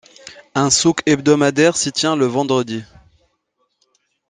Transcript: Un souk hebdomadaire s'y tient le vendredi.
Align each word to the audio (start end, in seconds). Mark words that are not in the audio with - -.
Un 0.55 0.71
souk 0.71 1.03
hebdomadaire 1.05 1.77
s'y 1.77 1.91
tient 1.91 2.15
le 2.15 2.25
vendredi. 2.25 2.83